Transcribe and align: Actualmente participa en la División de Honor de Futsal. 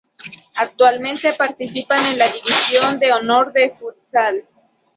Actualmente 0.55 1.31
participa 1.33 1.95
en 2.09 2.17
la 2.17 2.25
División 2.25 2.97
de 2.97 3.13
Honor 3.13 3.53
de 3.53 3.69
Futsal. 3.69 4.45